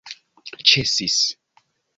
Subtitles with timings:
[0.71, 1.21] ĉesis